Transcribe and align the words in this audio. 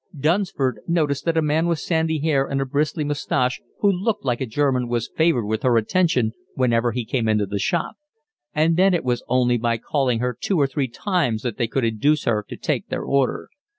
Dunsford 0.19 0.79
noticed 0.87 1.25
that 1.25 1.37
a 1.37 1.43
man 1.43 1.67
with 1.67 1.77
sandy 1.77 2.17
hair 2.17 2.47
and 2.47 2.59
a 2.59 2.65
bristly 2.65 3.03
moustache, 3.03 3.61
who 3.81 3.91
looked 3.91 4.25
like 4.25 4.41
a 4.41 4.47
German, 4.47 4.87
was 4.87 5.11
favoured 5.15 5.45
with 5.45 5.61
her 5.61 5.77
attention 5.77 6.31
whenever 6.55 6.91
he 6.91 7.05
came 7.05 7.27
into 7.29 7.45
the 7.45 7.59
shop; 7.59 7.97
and 8.51 8.77
then 8.77 8.95
it 8.95 9.03
was 9.03 9.21
only 9.27 9.59
by 9.59 9.77
calling 9.77 10.17
her 10.17 10.33
two 10.41 10.59
or 10.59 10.65
three 10.65 10.87
times 10.87 11.43
that 11.43 11.57
they 11.59 11.67
could 11.67 11.85
induce 11.85 12.23
her 12.23 12.43
to 12.49 12.57
take 12.57 12.87
their 12.87 13.03
order. 13.03 13.49